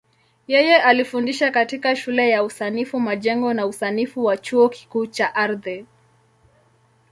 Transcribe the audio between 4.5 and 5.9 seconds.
Kikuu cha Ardhi.